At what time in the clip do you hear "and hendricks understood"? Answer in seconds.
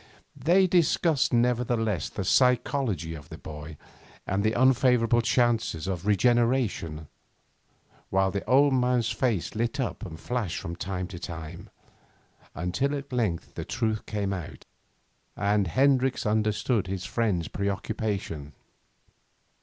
15.35-16.87